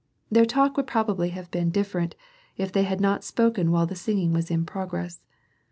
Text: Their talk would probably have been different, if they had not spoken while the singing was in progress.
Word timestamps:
Their 0.31 0.47
talk 0.47 0.77
would 0.77 0.87
probably 0.87 1.29
have 1.29 1.51
been 1.51 1.69
different, 1.69 2.15
if 2.57 2.71
they 2.71 2.85
had 2.85 2.99
not 2.99 3.23
spoken 3.23 3.69
while 3.69 3.85
the 3.85 3.93
singing 3.95 4.33
was 4.33 4.49
in 4.49 4.65
progress. 4.65 5.21